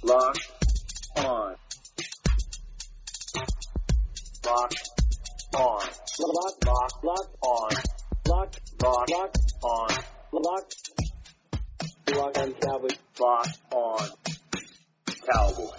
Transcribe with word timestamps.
Locked 0.00 0.48
on. 1.16 1.54
Locked 4.46 4.76
on. 5.56 5.80
Locked, 6.20 6.66
locked, 6.66 7.04
locked 7.04 7.36
on. 7.42 7.70
Locked, 8.28 8.60
locked, 8.80 9.10
locked 9.10 9.38
on. 9.64 9.88
Locked. 10.32 10.76
Locked 12.14 12.38
on 12.38 12.52
Cowboys. 12.52 12.98
Locked 13.18 13.58
on 13.72 14.08
Cowboys. 15.32 15.70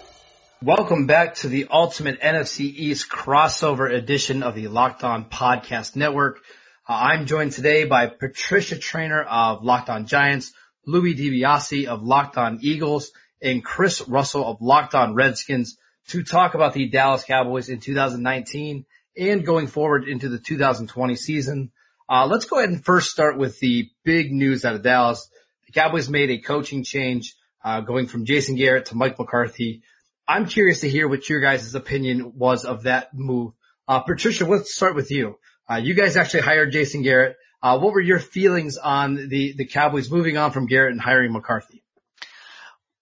Welcome 0.62 1.06
back 1.06 1.36
to 1.36 1.48
the 1.48 1.68
ultimate 1.70 2.20
NFC 2.20 2.60
East 2.60 3.08
crossover 3.08 3.90
edition 3.90 4.42
of 4.42 4.54
the 4.54 4.68
Locked 4.68 5.02
On 5.02 5.24
Podcast 5.24 5.96
Network. 5.96 6.40
Uh, 6.86 6.92
I'm 6.92 7.24
joined 7.24 7.52
today 7.52 7.84
by 7.84 8.08
Patricia 8.08 8.76
Traina 8.76 9.24
of 9.26 9.64
Locked 9.64 9.88
On 9.88 10.04
Giants, 10.04 10.52
Louis 10.86 11.14
DiBiase 11.14 11.86
of 11.86 12.02
Locked 12.02 12.36
On 12.36 12.58
Eagles, 12.60 13.12
and 13.42 13.64
Chris 13.64 14.06
Russell 14.08 14.46
of 14.46 14.60
Locked 14.60 14.94
On 14.94 15.14
Redskins 15.14 15.76
to 16.08 16.22
talk 16.22 16.54
about 16.54 16.74
the 16.74 16.88
Dallas 16.88 17.24
Cowboys 17.24 17.68
in 17.68 17.80
2019 17.80 18.84
and 19.16 19.46
going 19.46 19.66
forward 19.66 20.08
into 20.08 20.28
the 20.28 20.38
2020 20.38 21.16
season. 21.16 21.72
Uh, 22.08 22.26
let's 22.26 22.44
go 22.44 22.58
ahead 22.58 22.70
and 22.70 22.84
first 22.84 23.10
start 23.10 23.38
with 23.38 23.58
the 23.60 23.88
big 24.04 24.32
news 24.32 24.64
out 24.64 24.74
of 24.74 24.82
Dallas. 24.82 25.28
The 25.66 25.72
Cowboys 25.72 26.08
made 26.08 26.30
a 26.30 26.38
coaching 26.38 26.82
change, 26.82 27.36
uh, 27.64 27.80
going 27.80 28.06
from 28.06 28.24
Jason 28.24 28.56
Garrett 28.56 28.86
to 28.86 28.96
Mike 28.96 29.18
McCarthy. 29.18 29.82
I'm 30.26 30.46
curious 30.46 30.80
to 30.80 30.88
hear 30.88 31.08
what 31.08 31.28
your 31.28 31.40
guys' 31.40 31.74
opinion 31.74 32.32
was 32.36 32.64
of 32.64 32.84
that 32.84 33.14
move. 33.14 33.52
Uh, 33.86 34.00
Patricia, 34.00 34.44
let's 34.46 34.74
start 34.74 34.94
with 34.94 35.10
you. 35.10 35.38
Uh, 35.70 35.76
you 35.76 35.94
guys 35.94 36.16
actually 36.16 36.40
hired 36.40 36.72
Jason 36.72 37.02
Garrett. 37.02 37.36
Uh, 37.62 37.78
what 37.78 37.92
were 37.92 38.00
your 38.00 38.18
feelings 38.18 38.78
on 38.78 39.28
the, 39.28 39.54
the 39.56 39.66
Cowboys 39.66 40.10
moving 40.10 40.36
on 40.36 40.50
from 40.50 40.66
Garrett 40.66 40.92
and 40.92 41.00
hiring 41.00 41.32
McCarthy? 41.32 41.82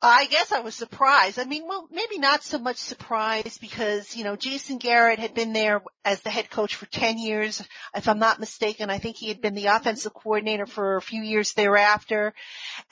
I 0.00 0.26
guess 0.26 0.52
I 0.52 0.60
was 0.60 0.76
surprised. 0.76 1.40
I 1.40 1.44
mean, 1.44 1.66
well, 1.66 1.88
maybe 1.90 2.18
not 2.18 2.44
so 2.44 2.58
much 2.58 2.76
surprised 2.76 3.60
because, 3.60 4.14
you 4.14 4.22
know, 4.22 4.36
Jason 4.36 4.78
Garrett 4.78 5.18
had 5.18 5.34
been 5.34 5.52
there 5.52 5.82
as 6.04 6.20
the 6.20 6.30
head 6.30 6.50
coach 6.50 6.76
for 6.76 6.86
10 6.86 7.18
years. 7.18 7.60
If 7.96 8.08
I'm 8.08 8.20
not 8.20 8.38
mistaken, 8.38 8.90
I 8.90 8.98
think 8.98 9.16
he 9.16 9.26
had 9.26 9.40
been 9.40 9.56
the 9.56 9.66
offensive 9.66 10.14
coordinator 10.14 10.66
for 10.66 10.96
a 10.96 11.02
few 11.02 11.22
years 11.22 11.52
thereafter. 11.54 12.32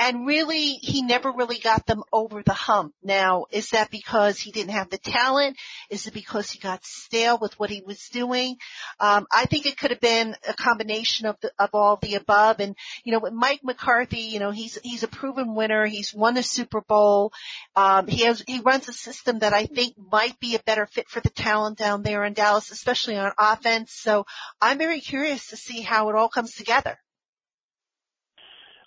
And 0.01 0.27
really, 0.27 0.73
he 0.83 1.03
never 1.03 1.31
really 1.31 1.59
got 1.59 1.87
them 1.87 2.03
over 2.13 2.43
the 2.43 2.53
hump. 2.53 2.93
Now, 3.05 3.47
is 3.53 3.71
that 3.71 3.93
because 3.93 4.41
he 4.41 4.51
didn't 4.51 4.73
have 4.73 4.91
the 4.91 4.99
talent? 4.99 5.59
Is 5.91 6.09
it 6.09 6.15
because 6.15 6.51
he 6.51 6.59
got 6.59 6.85
stale 6.85 7.39
with 7.41 7.57
what 7.57 7.71
he 7.71 7.85
was 7.87 8.09
doing? 8.09 8.57
Um, 8.99 9.29
I 9.33 9.45
think 9.45 9.67
it 9.67 9.79
could 9.79 9.93
have 9.93 10.01
been 10.01 10.35
a 10.49 10.55
combination 10.55 11.27
of 11.27 11.37
the, 11.41 11.53
of 11.57 11.71
all 11.73 11.99
the 12.03 12.17
above. 12.17 12.59
And, 12.59 12.75
you 13.05 13.13
know, 13.13 13.21
with 13.21 13.33
Mike 13.33 13.61
McCarthy, 13.63 14.23
you 14.23 14.41
know, 14.41 14.51
he's, 14.51 14.77
he's 14.83 15.05
a 15.05 15.09
proven 15.09 15.55
winner. 15.55 15.87
He's 15.87 16.13
won 16.13 16.37
a 16.37 16.43
Super 16.43 16.81
Bowl 16.81 16.96
Bowl. 16.97 17.33
Um, 17.75 18.07
he 18.07 18.25
has 18.25 18.43
he 18.47 18.61
runs 18.61 18.89
a 18.89 18.93
system 18.93 19.41
that 19.41 19.53
I 19.53 19.67
think 19.67 19.95
might 19.99 20.39
be 20.41 20.55
a 20.55 20.63
better 20.71 20.87
fit 20.87 21.09
for 21.09 21.21
the 21.21 21.31
talent 21.31 21.79
down 21.79 22.03
there 22.03 22.25
in 22.25 22.33
Dallas, 22.33 22.71
especially 22.71 23.17
on 23.17 23.33
offense. 23.39 23.93
So 23.93 24.25
I'm 24.61 24.79
very 24.79 25.01
curious 25.01 25.49
to 25.49 25.57
see 25.57 25.83
how 25.83 26.09
it 26.09 26.17
all 26.17 26.29
comes 26.29 26.53
together. 26.55 26.97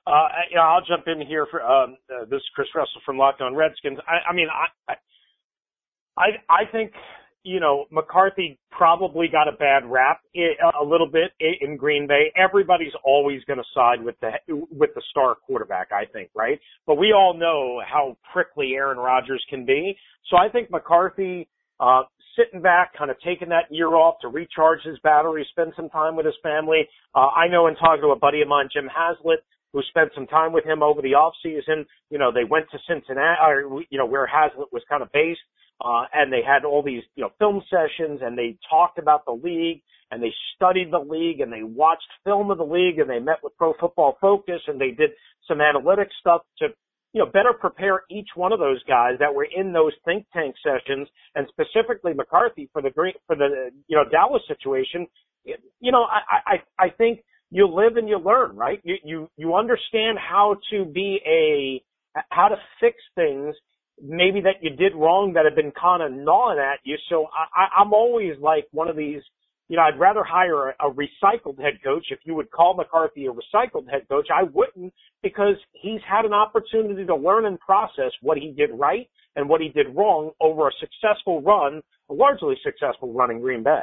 Uh, 0.08 0.28
yeah, 0.52 0.62
I'll 0.62 0.86
jump 0.86 1.08
in 1.08 1.22
here 1.28 1.46
for 1.52 1.62
um, 1.62 1.98
uh, 2.10 2.26
this 2.26 2.38
is 2.38 2.50
Chris 2.56 2.68
Russell 2.74 3.02
from 3.06 3.18
Locked 3.18 3.42
On 3.42 3.54
Redskins. 3.54 4.00
I, 4.08 4.32
I 4.32 4.34
mean, 4.34 4.48
I, 4.50 4.94
I, 6.18 6.28
I 6.50 6.66
think 6.72 6.94
you 7.50 7.60
know, 7.60 7.86
McCarthy 7.92 8.60
probably 8.70 9.28
got 9.28 9.48
a 9.48 9.58
bad 9.58 9.90
rap 9.90 10.22
a 10.80 10.86
little 10.86 11.10
bit 11.10 11.32
in 11.40 11.78
Green 11.78 12.08
Bay. 12.08 12.32
Everybody's 12.36 12.94
always 13.04 13.44
going 13.46 13.58
to 13.58 13.66
side 13.74 14.04
with 14.04 14.16
the 14.22 14.32
with 14.72 14.92
the 14.94 15.02
star 15.10 15.36
quarterback, 15.36 15.88
I 15.92 16.06
think, 16.06 16.30
right? 16.36 16.60
But 16.86 16.96
we 16.96 17.12
all 17.12 17.34
know 17.34 17.82
how 17.86 18.18
prickly 18.32 18.74
Aaron 18.76 19.00
Rodgers 19.00 19.44
can 19.50 19.66
be. 19.66 19.98
So 20.30 20.38
I 20.38 20.50
think 20.50 20.70
McCarthy 20.70 21.48
uh 21.80 22.04
sitting 22.38 22.62
back, 22.62 22.94
kind 22.98 23.10
of 23.10 23.18
taking 23.26 23.50
that 23.50 23.66
year 23.72 23.96
off 23.96 24.16
to 24.22 24.28
recharge 24.28 24.82
his 24.84 25.00
battery, 25.00 25.46
spend 25.50 25.74
some 25.76 25.90
time 25.90 26.16
with 26.16 26.26
his 26.28 26.36
family. 26.44 26.88
Uh 27.16 27.30
I 27.36 27.48
know 27.48 27.66
in 27.68 27.76
talking 27.76 28.04
to 28.04 28.10
a 28.10 28.20
buddy 28.20 28.42
of 28.42 28.48
mine, 28.48 28.70
Jim 28.72 28.88
Haslett, 28.88 29.44
who 29.74 29.82
spent 29.90 30.12
some 30.16 30.28
time 30.28 30.54
with 30.54 30.66
him 30.66 30.82
over 30.82 31.02
the 31.02 31.14
off 31.14 31.34
season. 31.44 31.86
You 32.10 32.18
know, 32.18 32.32
they 32.32 32.44
went 32.44 32.66
to 32.72 32.80
Cincinnati, 32.88 33.40
or, 33.42 33.84
you 33.90 33.98
know, 33.98 34.06
where 34.06 34.28
Haslett 34.28 34.72
was 34.72 34.84
kind 34.90 35.04
of 35.04 35.12
based. 35.12 35.42
Uh, 35.84 36.04
and 36.14 36.32
they 36.32 36.42
had 36.46 36.66
all 36.66 36.84
these, 36.84 37.04
you 37.16 37.24
know, 37.24 37.32
film 37.40 37.62
sessions 37.70 38.20
and 38.22 38.38
they 38.38 38.58
talked 38.70 39.00
about 39.00 39.24
the 39.26 39.32
league 39.32 39.82
and 40.12 40.22
they 40.22 40.34
studied 40.56 40.92
the 40.92 41.00
league 41.00 41.40
and 41.40 41.54
they 41.54 41.64
watched 41.64 42.10
film 42.26 42.52
of 42.52 42.58
the 42.58 42.66
league 42.66 43.00
and 43.00 43.10
they 43.10 43.20
met 43.20 43.38
with 43.42 43.56
Pro 43.58 43.74
Football 43.80 44.18
Focus 44.20 44.60
and 44.68 44.80
they 44.80 44.92
did 44.92 45.12
some 45.48 45.62
analytic 45.62 46.10
stuff 46.20 46.42
to, 46.58 46.68
you 47.14 47.24
know, 47.24 47.26
better 47.26 47.54
prepare 47.58 48.04
each 48.12 48.28
one 48.36 48.52
of 48.52 48.60
those 48.60 48.84
guys 48.84 49.14
that 49.20 49.34
were 49.34 49.48
in 49.56 49.72
those 49.72 49.94
think 50.04 50.26
tank 50.34 50.56
sessions 50.62 51.08
and 51.36 51.48
specifically 51.48 52.14
McCarthy 52.14 52.70
for 52.74 52.82
the 52.82 52.90
great, 52.90 53.16
for 53.26 53.38
the, 53.38 53.72
you 53.88 53.96
know, 53.96 54.04
Dallas 54.10 54.44
situation. 54.50 55.08
You 55.46 55.92
know, 55.94 56.04
I, 56.04 56.58
I, 56.78 56.86
I 56.88 56.90
think 56.90 57.22
you 57.52 57.68
live 57.68 57.98
and 57.98 58.08
you 58.08 58.18
learn, 58.20 58.56
right? 58.56 58.80
You, 58.84 58.96
you, 59.04 59.30
you 59.38 59.56
understand 59.56 60.18
how 60.20 60.58
to 60.72 60.86
be 60.86 61.20
a, 61.26 61.84
how 62.30 62.50
to 62.50 62.56
fix 62.80 62.98
things 63.16 63.56
maybe 64.02 64.42
that 64.42 64.62
you 64.62 64.72
did 64.76 64.96
wrong 64.96 65.34
that 65.34 65.46
have 65.46 65.56
been 65.56 65.72
kind 65.72 66.02
of 66.02 66.12
gnawing 66.12 66.60
at 66.60 66.80
you. 66.84 66.96
So 67.10 67.28
I, 67.34 67.82
I'm 67.82 67.94
always 67.94 68.34
like 68.40 68.68
one 68.72 68.88
of 68.88 68.96
these, 68.96 69.22
you 69.68 69.76
know, 69.76 69.84
I'd 69.84 70.00
rather 70.00 70.24
hire 70.24 70.70
a, 70.70 70.88
a 70.88 70.92
recycled 70.92 71.60
head 71.60 71.80
coach. 71.84 72.06
If 72.12 72.20
you 72.24 72.36
would 72.36 72.52
call 72.52 72.76
McCarthy 72.76 73.26
a 73.26 73.32
recycled 73.32 73.90
head 73.90 74.08
coach, 74.10 74.28
I 74.34 74.44
wouldn't 74.44 74.94
because 75.22 75.56
he's 75.74 76.02
had 76.10 76.26
an 76.26 76.34
opportunity 76.34 77.06
to 77.06 77.16
learn 77.16 77.46
and 77.46 77.60
process 77.60 78.12
what 78.22 78.38
he 78.38 78.52
did 78.52 78.70
right 78.74 79.10
and 79.36 79.50
what 79.50 79.62
he 79.62 79.70
did 79.70 79.88
wrong 79.96 80.32
over 80.42 80.68
a 80.68 80.72
successful 80.80 81.42
run, 81.42 81.82
a 82.10 82.14
largely 82.14 82.56
successful 82.64 83.14
run 83.14 83.32
in 83.32 83.42
Green 83.42 83.64
Bay. 83.64 83.82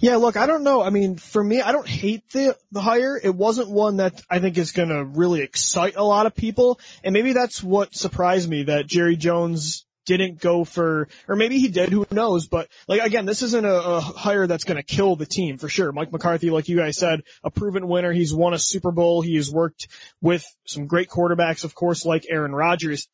Yeah, 0.00 0.16
look, 0.16 0.36
I 0.36 0.46
don't 0.46 0.62
know. 0.62 0.82
I 0.82 0.90
mean, 0.90 1.16
for 1.16 1.42
me, 1.42 1.60
I 1.60 1.72
don't 1.72 1.86
hate 1.86 2.28
the 2.30 2.56
the 2.70 2.80
hire. 2.80 3.20
It 3.22 3.34
wasn't 3.34 3.70
one 3.70 3.96
that 3.96 4.22
I 4.30 4.38
think 4.38 4.56
is 4.56 4.72
going 4.72 4.88
to 4.88 5.04
really 5.04 5.42
excite 5.42 5.96
a 5.96 6.04
lot 6.04 6.26
of 6.26 6.34
people, 6.34 6.78
and 7.02 7.12
maybe 7.12 7.32
that's 7.32 7.62
what 7.62 7.94
surprised 7.94 8.48
me 8.48 8.64
that 8.64 8.86
Jerry 8.86 9.16
Jones 9.16 9.84
didn't 10.16 10.40
go 10.40 10.64
for, 10.64 11.08
or 11.28 11.36
maybe 11.36 11.58
he 11.58 11.68
did, 11.68 11.90
who 11.90 12.06
knows, 12.10 12.46
but 12.46 12.68
like 12.88 13.02
again, 13.02 13.26
this 13.26 13.42
isn't 13.42 13.64
a, 13.64 13.74
a 13.74 14.00
hire 14.00 14.46
that's 14.46 14.64
gonna 14.64 14.82
kill 14.82 15.16
the 15.16 15.26
team 15.26 15.58
for 15.58 15.68
sure. 15.68 15.92
Mike 15.92 16.12
McCarthy, 16.12 16.50
like 16.50 16.68
you 16.68 16.76
guys 16.76 16.96
said, 16.96 17.22
a 17.42 17.50
proven 17.50 17.88
winner. 17.88 18.12
He's 18.12 18.34
won 18.34 18.54
a 18.54 18.58
Super 18.58 18.90
Bowl. 18.90 19.22
He 19.22 19.36
has 19.36 19.50
worked 19.50 19.88
with 20.20 20.44
some 20.66 20.86
great 20.86 21.08
quarterbacks, 21.08 21.64
of 21.64 21.74
course, 21.74 22.04
like 22.04 22.26
Aaron 22.28 22.52
Rodgers. 22.52 23.08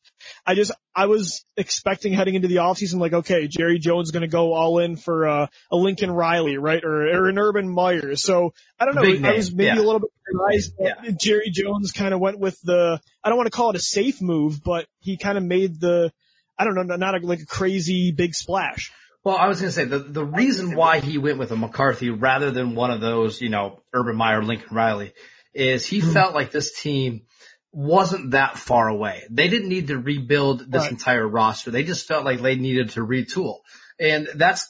I 0.45 0.55
just, 0.55 0.71
I 0.95 1.05
was 1.05 1.45
expecting 1.55 2.11
heading 2.11 2.35
into 2.35 2.47
the 2.47 2.55
offseason, 2.55 2.99
like, 2.99 3.13
okay, 3.13 3.47
Jerry 3.47 3.79
Jones 3.79 4.11
gonna 4.11 4.27
go 4.27 4.53
all 4.53 4.79
in 4.79 4.95
for 4.95 5.27
uh, 5.27 5.47
a 5.71 5.75
Lincoln 5.75 6.11
Riley, 6.11 6.57
right? 6.57 6.83
Or, 6.83 7.07
or 7.07 7.29
an 7.29 7.37
Urban 7.37 7.69
Meyer. 7.69 8.15
So 8.15 8.53
I 8.79 8.85
don't 8.85 8.95
know. 8.95 9.29
I 9.29 9.35
was 9.35 9.53
maybe 9.53 9.67
yeah. 9.67 9.75
a 9.75 9.85
little 9.85 9.99
bit 9.99 10.09
surprised 10.27 10.73
that 10.77 10.97
yeah. 11.03 11.11
Jerry 11.19 11.51
Jones 11.51 11.91
kind 11.91 12.13
of 12.13 12.19
went 12.19 12.39
with 12.39 12.59
the, 12.61 12.99
I 13.23 13.29
don't 13.29 13.37
want 13.37 13.47
to 13.47 13.55
call 13.55 13.69
it 13.69 13.75
a 13.75 13.79
safe 13.79 14.21
move, 14.21 14.63
but 14.63 14.87
he 14.99 15.17
kind 15.17 15.37
of 15.37 15.43
made 15.43 15.79
the, 15.79 16.11
I 16.57 16.65
don't 16.65 16.75
know, 16.75 16.95
not 16.95 17.15
a, 17.15 17.25
like 17.25 17.41
a 17.41 17.45
crazy 17.45 18.11
big 18.11 18.33
splash. 18.33 18.91
Well, 19.23 19.35
I 19.35 19.47
was 19.47 19.59
going 19.59 19.69
to 19.69 19.75
say 19.75 19.85
the 19.85 19.99
the 19.99 20.23
reason 20.23 20.75
why 20.75 20.99
he 20.99 21.17
went 21.17 21.37
with 21.37 21.51
a 21.51 21.57
McCarthy 21.57 22.09
rather 22.09 22.51
than 22.51 22.75
one 22.75 22.91
of 22.91 23.01
those, 23.01 23.41
you 23.41 23.49
know, 23.49 23.81
Urban 23.93 24.15
Meyer, 24.15 24.41
Lincoln 24.41 24.75
Riley, 24.75 25.13
is 25.53 25.85
he 25.85 25.99
mm-hmm. 25.99 26.13
felt 26.13 26.33
like 26.33 26.51
this 26.51 26.79
team 26.79 27.23
wasn't 27.71 28.31
that 28.31 28.57
far 28.57 28.87
away. 28.87 29.23
They 29.29 29.49
didn't 29.49 29.69
need 29.69 29.87
to 29.87 29.97
rebuild 29.97 30.71
this 30.71 30.83
right. 30.83 30.91
entire 30.91 31.27
roster. 31.27 31.71
They 31.71 31.83
just 31.83 32.07
felt 32.07 32.25
like 32.25 32.41
they 32.41 32.55
needed 32.55 32.91
to 32.91 33.01
retool. 33.01 33.59
And 33.99 34.29
that's, 34.35 34.67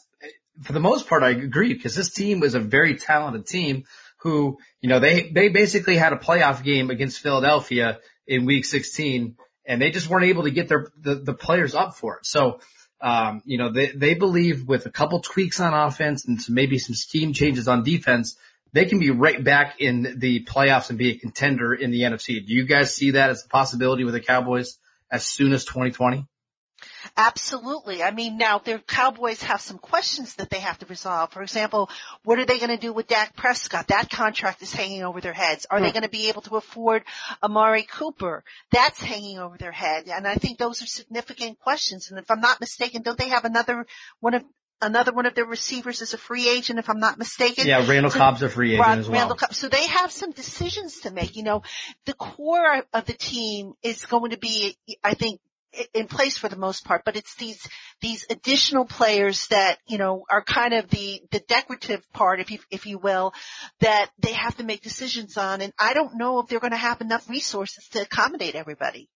for 0.64 0.74
the 0.74 0.80
most 0.80 1.08
part, 1.08 1.24
I 1.24 1.30
agree 1.30 1.74
because 1.74 1.96
this 1.96 2.12
team 2.12 2.40
was 2.40 2.56
a 2.56 2.60
very 2.60 2.98
talented 2.98 3.46
team 3.46 3.84
who, 4.22 4.58
you 4.82 4.90
know, 4.90 5.00
they, 5.00 5.30
they 5.30 5.50
basically 5.50 5.96
had 5.96 6.14
a 6.14 6.18
playoff 6.18 6.64
game 6.64 6.90
against 6.90 7.20
Philadelphia 7.20 8.00
in 8.26 8.46
week 8.46 8.66
16 8.66 9.38
and 9.68 9.82
they 9.82 9.92
just 9.92 10.10
weren't 10.10 10.26
able 10.26 10.44
to 10.44 10.52
get 10.52 10.70
their 10.70 10.88
the, 11.00 11.16
the 11.16 11.34
players 11.34 11.76
up 11.76 11.96
for 11.96 12.18
it. 12.18 12.26
So, 12.26 12.62
um, 13.02 13.44
you 13.46 13.58
know, 13.58 13.72
they 13.72 13.92
they 13.92 14.14
believe 14.16 14.68
with 14.68 14.86
a 14.86 14.90
couple 14.90 15.20
tweaks 15.20 15.60
on 15.60 15.74
offense 15.74 16.26
and 16.26 16.42
some, 16.42 16.56
maybe 16.56 16.80
some 16.80 16.96
scheme 16.96 17.34
changes 17.34 17.68
on 17.68 17.84
defense, 17.84 18.38
they 18.74 18.86
can 18.86 19.00
be 19.00 19.12
right 19.12 19.44
back 19.44 19.80
in 19.80 20.16
the 20.18 20.46
playoffs 20.46 20.90
and 20.90 20.98
be 20.98 21.12
a 21.12 21.18
contender 21.18 21.74
in 21.74 21.92
the 21.92 22.02
NFC. 22.02 22.46
Do 22.46 22.54
you 22.54 22.66
guys 22.66 22.96
see 22.96 23.12
that 23.12 23.30
as 23.30 23.46
a 23.46 23.50
possibility 23.50 24.04
with 24.04 24.14
the 24.14 24.22
Cowboys 24.22 24.78
as 25.12 25.26
soon 25.26 25.54
as 25.54 25.66
2020? 25.66 26.26
Absolutely. 27.16 28.04
I 28.04 28.12
mean, 28.12 28.38
now 28.38 28.60
their 28.60 28.80
Cowboys 28.80 29.42
have 29.44 29.62
some 29.62 29.78
questions 29.78 30.36
that 30.36 30.50
they 30.50 30.60
have 30.60 30.80
to 30.80 30.86
resolve. 30.86 31.32
For 31.32 31.42
example, 31.42 31.90
what 32.24 32.40
are 32.40 32.46
they 32.46 32.58
going 32.58 32.70
to 32.70 32.78
do 32.78 32.94
with 32.94 33.08
Dak 33.08 33.36
Prescott? 33.36 33.88
That 33.88 34.10
contract 34.10 34.62
is 34.62 34.74
hanging 34.74 35.04
over 35.04 35.22
their 35.22 35.34
heads. 35.34 35.66
Are 35.70 35.80
they 35.80 35.88
hmm. 35.88 35.94
going 35.94 36.04
to 36.04 36.10
be 36.10 36.30
able 36.30 36.42
to 36.44 36.58
afford 36.58 37.04
Amari 37.42 37.84
Cooper? 37.84 38.44
That's 38.72 39.02
hanging 39.02 39.40
over 39.40 39.58
their 39.58 39.72
head. 39.72 40.08
And 40.08 40.28
I 40.28 40.36
think 40.36 40.58
those 40.58 40.82
are 40.82 40.88
significant 40.88 41.60
questions. 41.60 42.10
And 42.10 42.20
if 42.20 42.30
I'm 42.30 42.42
not 42.42 42.60
mistaken, 42.60 43.02
don't 43.02 43.18
they 43.18 43.30
have 43.30 43.46
another 43.46 43.86
one 44.20 44.34
of 44.34 44.44
another 44.82 45.12
one 45.12 45.26
of 45.26 45.36
their 45.36 45.46
receivers 45.46 46.02
is 46.02 46.14
a 46.14 46.18
free 46.18 46.50
agent, 46.50 46.80
if 46.80 46.90
I'm 46.90 47.00
not 47.00 47.18
mistaken. 47.18 47.68
Yeah, 47.68 47.86
Randall 47.88 48.12
so, 48.12 48.20
Cobb's 48.20 48.42
a 48.42 48.50
free 48.50 48.74
agent 48.74 49.00
as 49.00 49.10
well. 49.10 49.20
Randall 49.20 49.38
Cobb. 49.38 49.54
So 49.54 49.70
they 49.70 49.88
have 49.88 50.12
some 50.12 50.32
decisions 50.32 51.02
to 51.02 51.12
make. 51.12 51.36
You 51.36 51.44
know, 51.44 51.64
the 52.06 52.14
core 52.14 52.84
of 52.94 53.06
the 53.06 53.14
team 53.14 53.74
is 53.82 54.06
going 54.06 54.32
to 54.32 54.38
be, 54.38 54.78
I 55.04 55.14
think, 55.14 55.40
in 55.94 56.08
place 56.08 56.38
for 56.38 56.50
the 56.50 56.56
most 56.56 56.86
part, 56.86 57.04
but 57.06 57.16
it's 57.16 57.36
these 57.36 57.68
these 58.02 58.26
additional 58.30 58.86
players 58.86 59.48
that 59.48 59.78
you 59.88 59.98
know 59.98 60.24
are 60.30 60.44
kind 60.44 60.74
of 60.74 60.90
the 60.90 61.22
the 61.32 61.40
decorative 61.40 62.02
part, 62.14 62.40
if 62.40 62.52
you 62.52 62.60
if 62.72 62.86
you 62.86 62.98
will, 62.98 63.34
that 63.82 64.10
they 64.20 64.34
have 64.34 64.56
to 64.58 64.64
make 64.64 64.82
decisions 64.82 65.38
on. 65.38 65.62
And 65.62 65.74
I 65.80 65.94
don't 65.94 66.18
know 66.18 66.40
if 66.40 66.48
they're 66.48 66.60
going 66.60 66.72
to 66.72 66.78
have 66.78 67.02
enough 67.02 67.30
resources 67.30 67.88
to 67.92 68.02
accommodate 68.02 68.56
everybody. 68.56 69.10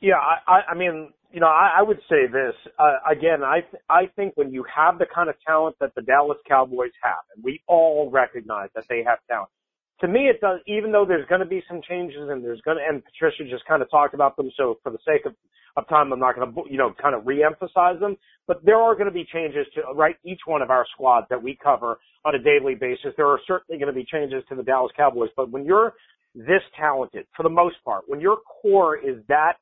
Yeah, 0.00 0.14
I, 0.16 0.72
I 0.72 0.74
mean, 0.74 1.10
you 1.30 1.40
know, 1.40 1.46
I, 1.46 1.78
I 1.78 1.82
would 1.82 2.00
say 2.08 2.26
this 2.26 2.54
uh, 2.78 2.98
again. 3.10 3.42
I 3.44 3.60
th- 3.60 3.82
I 3.88 4.06
think 4.16 4.36
when 4.36 4.52
you 4.52 4.64
have 4.74 4.98
the 4.98 5.06
kind 5.12 5.28
of 5.28 5.36
talent 5.46 5.76
that 5.80 5.94
the 5.94 6.02
Dallas 6.02 6.38
Cowboys 6.48 6.92
have, 7.02 7.22
and 7.34 7.44
we 7.44 7.60
all 7.66 8.10
recognize 8.10 8.70
that 8.74 8.84
they 8.88 9.02
have 9.06 9.18
talent, 9.28 9.50
to 10.00 10.08
me, 10.08 10.28
it 10.28 10.40
does, 10.40 10.60
even 10.66 10.92
though 10.92 11.04
there's 11.06 11.26
going 11.28 11.40
to 11.40 11.46
be 11.46 11.62
some 11.68 11.80
changes 11.88 12.28
and 12.28 12.42
there's 12.42 12.60
going 12.62 12.78
to, 12.78 12.82
and 12.86 13.02
Patricia 13.04 13.44
just 13.50 13.64
kind 13.66 13.82
of 13.82 13.90
talked 13.90 14.14
about 14.14 14.36
them. 14.36 14.50
So 14.56 14.78
for 14.82 14.90
the 14.90 14.98
sake 15.06 15.26
of, 15.26 15.34
of 15.76 15.88
time, 15.88 16.12
I'm 16.12 16.18
not 16.18 16.36
going 16.36 16.52
to, 16.52 16.62
you 16.70 16.78
know, 16.78 16.92
kind 17.00 17.14
of 17.14 17.26
re-emphasize 17.26 18.00
them, 18.00 18.16
but 18.46 18.64
there 18.64 18.76
are 18.76 18.94
going 18.94 19.06
to 19.06 19.12
be 19.14 19.26
changes 19.32 19.66
to, 19.74 19.82
right, 19.94 20.16
each 20.24 20.40
one 20.46 20.62
of 20.62 20.70
our 20.70 20.86
squads 20.94 21.26
that 21.30 21.42
we 21.42 21.58
cover 21.62 21.98
on 22.24 22.34
a 22.34 22.38
daily 22.38 22.74
basis. 22.74 23.12
There 23.16 23.28
are 23.28 23.40
certainly 23.46 23.78
going 23.78 23.92
to 23.92 23.98
be 23.98 24.06
changes 24.10 24.42
to 24.48 24.54
the 24.54 24.62
Dallas 24.62 24.92
Cowboys, 24.96 25.30
but 25.36 25.50
when 25.50 25.64
you're 25.64 25.92
this 26.34 26.62
talented, 26.78 27.26
for 27.36 27.42
the 27.42 27.50
most 27.50 27.76
part, 27.84 28.04
when 28.06 28.20
your 28.20 28.38
core 28.62 28.96
is 28.96 29.16
that 29.28 29.54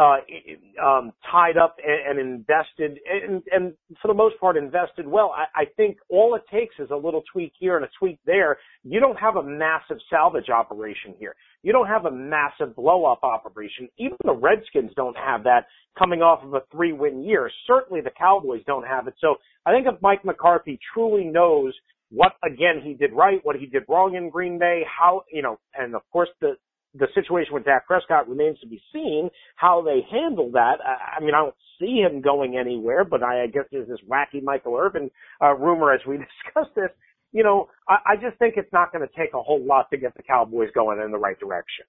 uh, 0.00 0.16
um, 0.82 1.12
tied 1.30 1.58
up 1.58 1.76
and, 1.84 2.18
and 2.18 2.30
invested, 2.34 2.98
and, 3.06 3.42
and, 3.52 3.74
for 4.00 4.08
the 4.08 4.14
most 4.14 4.38
part 4.40 4.56
invested 4.56 5.06
well. 5.06 5.34
I, 5.36 5.62
I 5.62 5.64
think 5.76 5.98
all 6.08 6.34
it 6.34 6.42
takes 6.50 6.74
is 6.78 6.88
a 6.90 6.96
little 6.96 7.22
tweak 7.30 7.52
here 7.58 7.76
and 7.76 7.84
a 7.84 7.88
tweak 7.98 8.18
there. 8.24 8.56
You 8.82 8.98
don't 8.98 9.18
have 9.18 9.36
a 9.36 9.42
massive 9.42 9.98
salvage 10.08 10.48
operation 10.48 11.14
here. 11.18 11.34
You 11.62 11.72
don't 11.72 11.86
have 11.86 12.06
a 12.06 12.10
massive 12.10 12.74
blow 12.74 13.04
up 13.04 13.22
operation. 13.22 13.88
Even 13.98 14.16
the 14.24 14.32
Redskins 14.32 14.92
don't 14.96 15.16
have 15.18 15.44
that 15.44 15.66
coming 15.98 16.22
off 16.22 16.42
of 16.42 16.54
a 16.54 16.62
three 16.72 16.92
win 16.92 17.22
year. 17.22 17.50
Certainly 17.66 18.00
the 18.00 18.12
Cowboys 18.18 18.62
don't 18.66 18.86
have 18.86 19.06
it. 19.06 19.14
So 19.20 19.34
I 19.66 19.72
think 19.72 19.86
if 19.86 20.00
Mike 20.00 20.24
McCarthy 20.24 20.78
truly 20.94 21.24
knows 21.24 21.74
what 22.10 22.32
again 22.42 22.80
he 22.82 22.94
did 22.94 23.12
right, 23.12 23.40
what 23.42 23.56
he 23.56 23.66
did 23.66 23.82
wrong 23.88 24.14
in 24.14 24.30
Green 24.30 24.58
Bay, 24.58 24.82
how 24.88 25.24
you 25.30 25.42
know, 25.42 25.58
and 25.74 25.94
of 25.94 26.02
course 26.10 26.30
the 26.40 26.54
the 26.94 27.06
situation 27.14 27.54
with 27.54 27.64
Dak 27.64 27.86
Prescott 27.86 28.28
remains 28.28 28.58
to 28.60 28.66
be 28.66 28.82
seen 28.92 29.30
how 29.56 29.82
they 29.82 30.00
handle 30.10 30.50
that. 30.52 30.78
I, 30.84 31.20
mean, 31.20 31.34
I 31.34 31.38
don't 31.38 31.54
see 31.78 32.00
him 32.00 32.20
going 32.20 32.56
anywhere, 32.56 33.04
but 33.04 33.22
I, 33.22 33.44
I 33.44 33.46
guess 33.46 33.64
there's 33.70 33.88
this 33.88 34.00
wacky 34.08 34.42
Michael 34.42 34.76
Irvin 34.76 35.10
uh, 35.42 35.54
rumor 35.54 35.92
as 35.92 36.00
we 36.06 36.16
discuss 36.44 36.66
this. 36.74 36.90
You 37.32 37.44
know, 37.44 37.68
I, 37.88 37.96
I 38.12 38.16
just 38.16 38.38
think 38.38 38.54
it's 38.56 38.72
not 38.72 38.92
going 38.92 39.06
to 39.06 39.14
take 39.16 39.34
a 39.34 39.42
whole 39.42 39.64
lot 39.64 39.90
to 39.90 39.96
get 39.96 40.16
the 40.16 40.22
Cowboys 40.22 40.70
going 40.74 41.00
in 41.00 41.12
the 41.12 41.18
right 41.18 41.38
direction. 41.38 41.86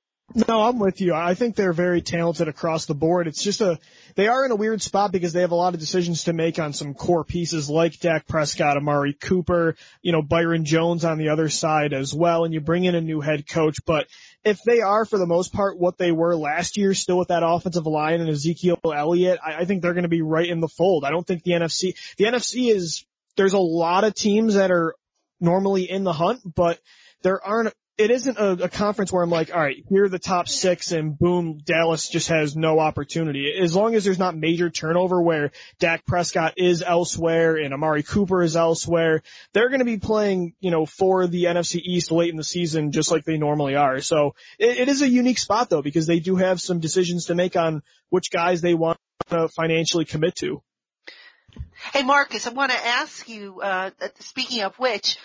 No, 0.48 0.62
I'm 0.62 0.80
with 0.80 1.02
you. 1.02 1.14
I 1.14 1.34
think 1.34 1.56
they're 1.56 1.74
very 1.74 2.02
talented 2.02 2.48
across 2.48 2.86
the 2.86 2.94
board. 2.94 3.28
It's 3.28 3.44
just 3.44 3.62
a, 3.62 3.80
they 4.16 4.28
are 4.28 4.46
in 4.46 4.52
a 4.52 4.56
weird 4.56 4.82
spot 4.82 5.12
because 5.12 5.34
they 5.34 5.42
have 5.42 5.52
a 5.52 5.56
lot 5.56 5.74
of 5.74 5.80
decisions 5.80 6.26
to 6.26 6.34
make 6.34 6.58
on 6.60 6.74
some 6.74 6.94
core 6.94 7.24
pieces 7.24 7.70
like 7.70 8.00
Dak 8.00 8.28
Prescott, 8.28 8.78
Amari 8.78 9.14
Cooper, 9.14 9.76
you 10.02 10.12
know, 10.12 10.22
Byron 10.22 10.64
Jones 10.64 11.04
on 11.04 11.18
the 11.18 11.30
other 11.30 11.50
side 11.50 11.94
as 11.94 12.14
well. 12.14 12.46
And 12.46 12.54
you 12.54 12.62
bring 12.62 12.86
in 12.86 12.96
a 12.96 13.02
new 13.02 13.20
head 13.20 13.48
coach, 13.48 13.80
but 13.86 14.08
if 14.44 14.64
they 14.64 14.82
are 14.82 15.06
for 15.06 15.20
the 15.20 15.28
most 15.28 15.54
part 15.54 15.78
what 15.78 15.98
they 15.98 16.12
were 16.12 16.36
last 16.36 16.78
year, 16.78 16.94
still 16.94 17.18
with 17.18 17.28
that 17.28 17.44
offensive 17.44 17.86
line 17.86 18.22
and 18.22 18.30
Ezekiel 18.30 18.80
Elliott, 18.84 19.40
I, 19.46 19.62
I 19.62 19.66
think 19.66 19.82
they're 19.82 19.94
going 19.94 20.04
to 20.04 20.10
be 20.10 20.22
right 20.22 20.48
in 20.48 20.60
the 20.60 20.68
fold. 20.68 21.06
I 21.06 21.12
don't 21.12 21.26
think 21.26 21.44
the 21.44 21.52
NFC, 21.52 21.94
the 22.18 22.26
NFC 22.26 22.74
is, 22.74 23.06
there's 23.38 23.54
a 23.54 23.60
lot 23.60 24.04
of 24.04 24.14
teams 24.14 24.56
that 24.56 24.72
are 24.72 24.96
normally 25.40 25.90
in 25.90 26.04
the 26.04 26.14
hunt, 26.14 26.42
but 26.56 26.80
there 27.24 27.44
aren't 27.44 27.74
it 27.98 28.10
isn't 28.10 28.38
a, 28.38 28.64
a, 28.64 28.70
conference 28.70 29.12
where 29.12 29.22
I'm 29.22 29.30
like, 29.30 29.54
all 29.54 29.62
right, 29.62 29.84
here 29.90 30.06
are 30.06 30.10
the 30.10 30.18
top 30.18 30.48
six 30.48 30.92
and 30.92 31.18
boom, 31.18 31.60
Dallas 31.64 32.10
just 32.10 32.30
has 32.30 32.56
no 32.56 32.80
opportunity. 32.80 33.54
As 33.60 33.76
long 33.76 33.96
as 33.96 34.04
there's 34.04 34.18
not 34.18 34.36
major 34.36 34.70
turnover 34.70 35.22
where 35.22 35.52
Dak 35.80 36.06
Prescott 36.06 36.54
is 36.58 36.82
elsewhere 36.82 37.58
and 37.58 37.74
Amari 37.74 38.04
Cooper 38.04 38.42
is 38.44 38.56
elsewhere, 38.56 39.22
they're 39.54 39.70
going 39.70 39.80
to 39.80 39.86
be 39.86 39.98
playing, 39.98 40.54
you 40.60 40.72
know, 40.72 40.86
for 40.86 41.28
the 41.28 41.46
NFC 41.46 41.82
East 41.84 42.12
late 42.12 42.32
in 42.32 42.38
the 42.38 42.44
season 42.44 42.92
just 42.92 43.12
like 43.12 43.26
they 43.26 43.38
normally 43.38 43.76
are. 43.76 44.00
So 44.02 44.36
it, 44.58 44.80
it 44.80 44.90
is 44.90 45.02
a 45.02 45.10
unique 45.10 45.40
spot 45.40 45.70
though 45.70 45.82
because 45.82 46.08
they 46.08 46.20
do 46.20 46.38
have 46.38 46.62
some 46.62 46.80
decisions 46.80 47.26
to 47.26 47.36
make 47.36 47.56
on 47.56 47.84
which 48.10 48.32
guys 48.32 48.62
they 48.62 48.74
want 48.74 48.98
to 49.30 49.48
financially 49.50 50.06
commit 50.06 50.36
to. 50.36 50.64
Hey 51.94 52.04
Marcus, 52.04 52.48
I 52.48 52.52
want 52.52 52.72
to 52.72 52.78
ask 52.78 53.28
you, 53.28 53.60
uh, 53.62 53.90
speaking 54.20 54.64
of 54.64 54.78
which, 54.78 55.18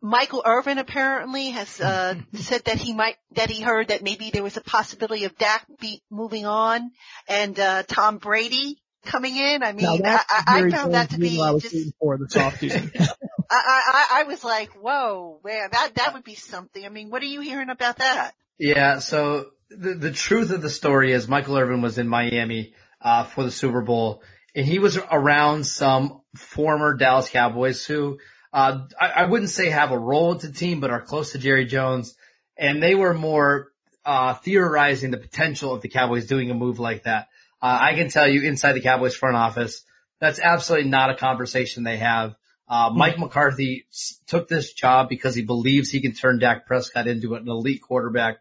Michael 0.00 0.42
Irvin 0.44 0.78
apparently 0.78 1.50
has 1.50 1.80
uh, 1.80 2.14
said 2.34 2.64
that 2.64 2.78
he 2.78 2.94
might 2.94 3.16
that 3.32 3.50
he 3.50 3.62
heard 3.62 3.88
that 3.88 4.02
maybe 4.02 4.30
there 4.30 4.42
was 4.42 4.56
a 4.56 4.62
possibility 4.62 5.24
of 5.24 5.36
Dak 5.36 5.66
be 5.80 6.02
moving 6.10 6.46
on 6.46 6.90
and 7.28 7.58
uh, 7.58 7.82
Tom 7.84 8.18
Brady 8.18 8.80
coming 9.04 9.36
in. 9.36 9.62
I 9.62 9.72
mean, 9.72 10.02
I, 10.04 10.20
I, 10.46 10.70
found 10.70 10.94
that 10.94 11.10
to 11.10 11.18
be 11.18 11.36
just 11.60 11.94
for 12.00 12.18
the 12.18 12.26
offseason. 12.26 12.90
I, 13.50 14.08
I 14.10 14.20
I 14.20 14.22
was 14.24 14.42
like, 14.42 14.72
whoa, 14.72 15.40
man, 15.44 15.68
that 15.72 15.94
that 15.96 16.14
would 16.14 16.24
be 16.24 16.34
something. 16.34 16.84
I 16.84 16.88
mean, 16.88 17.10
what 17.10 17.22
are 17.22 17.26
you 17.26 17.40
hearing 17.40 17.70
about 17.70 17.98
that? 17.98 18.32
Yeah, 18.58 18.98
so 18.98 19.46
the 19.70 19.94
the 19.94 20.12
truth 20.12 20.50
of 20.50 20.62
the 20.62 20.70
story 20.70 21.12
is 21.12 21.28
Michael 21.28 21.56
Irvin 21.56 21.82
was 21.82 21.98
in 21.98 22.08
Miami 22.08 22.74
uh, 23.00 23.24
for 23.24 23.44
the 23.44 23.50
Super 23.50 23.82
Bowl, 23.82 24.22
and 24.54 24.66
he 24.66 24.78
was 24.78 24.96
around 24.96 25.64
some 25.66 26.22
former 26.36 26.96
Dallas 26.96 27.28
Cowboys 27.28 27.84
who 27.84 28.18
uh, 28.54 28.86
I, 28.98 29.08
I 29.08 29.24
wouldn't 29.26 29.50
say 29.50 29.68
have 29.68 29.90
a 29.90 29.98
role 29.98 30.30
with 30.30 30.42
the 30.42 30.52
team, 30.52 30.78
but 30.78 30.90
are 30.90 31.02
close 31.02 31.32
to 31.32 31.38
Jerry 31.38 31.66
Jones. 31.66 32.16
And 32.56 32.80
they 32.80 32.94
were 32.94 33.12
more, 33.12 33.72
uh, 34.04 34.34
theorizing 34.34 35.10
the 35.10 35.18
potential 35.18 35.74
of 35.74 35.82
the 35.82 35.88
Cowboys 35.88 36.26
doing 36.26 36.50
a 36.52 36.54
move 36.54 36.78
like 36.78 37.02
that. 37.02 37.28
Uh, 37.60 37.78
I 37.80 37.94
can 37.94 38.10
tell 38.10 38.28
you 38.28 38.42
inside 38.42 38.74
the 38.74 38.80
Cowboys 38.80 39.16
front 39.16 39.36
office, 39.36 39.82
that's 40.20 40.38
absolutely 40.38 40.88
not 40.88 41.10
a 41.10 41.16
conversation 41.16 41.82
they 41.82 41.96
have. 41.96 42.36
Uh, 42.68 42.90
hmm. 42.90 42.98
Mike 42.98 43.18
McCarthy 43.18 43.86
took 44.28 44.46
this 44.46 44.72
job 44.72 45.08
because 45.08 45.34
he 45.34 45.42
believes 45.42 45.90
he 45.90 46.00
can 46.00 46.12
turn 46.12 46.38
Dak 46.38 46.64
Prescott 46.64 47.08
into 47.08 47.34
an 47.34 47.48
elite 47.48 47.82
quarterback. 47.82 48.38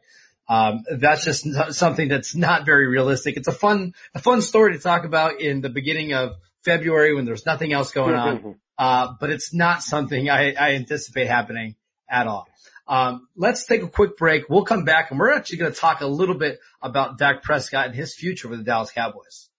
Um, 0.47 0.83
that's 0.91 1.25
just 1.25 1.47
something 1.73 2.07
that's 2.07 2.35
not 2.35 2.65
very 2.65 2.85
realistic. 2.87 3.37
It's 3.37 3.47
a 3.47 3.53
fun, 3.53 3.95
a 4.13 4.19
fun 4.19 4.41
story 4.41 4.73
to 4.73 4.79
talk 4.79 5.05
about 5.05 5.41
in 5.41 5.61
the 5.61 5.69
beginning 5.69 6.13
of 6.13 6.35
February 6.63 7.15
when 7.15 7.25
there's 7.25 7.45
nothing 7.45 7.73
else 7.73 7.91
going 7.91 8.13
on. 8.13 8.55
Uh, 8.77 9.13
but 9.19 9.29
it's 9.29 9.53
not 9.53 9.83
something 9.83 10.29
I, 10.29 10.53
I 10.53 10.71
anticipate 10.73 11.27
happening 11.27 11.75
at 12.09 12.27
all. 12.27 12.47
Um, 12.87 13.27
let's 13.35 13.65
take 13.65 13.81
a 13.81 13.87
quick 13.87 14.17
break. 14.17 14.49
We'll 14.49 14.65
come 14.65 14.83
back 14.83 15.11
and 15.11 15.19
we're 15.19 15.31
actually 15.31 15.57
going 15.57 15.73
to 15.73 15.79
talk 15.79 16.01
a 16.01 16.07
little 16.07 16.35
bit 16.35 16.59
about 16.81 17.17
Dak 17.17 17.43
Prescott 17.43 17.87
and 17.87 17.95
his 17.95 18.13
future 18.13 18.47
with 18.47 18.59
the 18.59 18.65
Dallas 18.65 18.91
Cowboys. 18.91 19.49